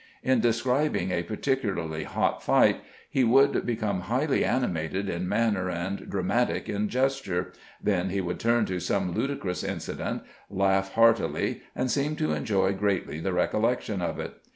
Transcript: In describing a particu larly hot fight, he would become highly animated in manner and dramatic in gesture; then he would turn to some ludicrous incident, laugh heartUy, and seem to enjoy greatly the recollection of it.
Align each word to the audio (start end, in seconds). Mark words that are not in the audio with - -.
In 0.23 0.39
describing 0.39 1.11
a 1.11 1.21
particu 1.21 1.75
larly 1.75 2.05
hot 2.05 2.41
fight, 2.41 2.81
he 3.07 3.23
would 3.23 3.67
become 3.67 3.99
highly 4.09 4.43
animated 4.43 5.07
in 5.07 5.29
manner 5.29 5.69
and 5.69 6.09
dramatic 6.09 6.67
in 6.67 6.89
gesture; 6.89 7.53
then 7.79 8.09
he 8.09 8.19
would 8.19 8.39
turn 8.39 8.65
to 8.65 8.79
some 8.79 9.13
ludicrous 9.13 9.63
incident, 9.63 10.23
laugh 10.49 10.95
heartUy, 10.95 11.61
and 11.75 11.91
seem 11.91 12.15
to 12.15 12.31
enjoy 12.33 12.73
greatly 12.73 13.19
the 13.19 13.31
recollection 13.31 14.01
of 14.01 14.19
it. 14.19 14.33